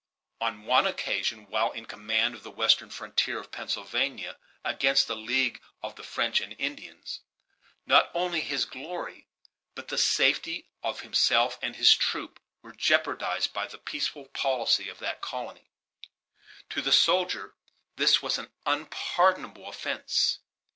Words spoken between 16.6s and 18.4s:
To the soldier, this was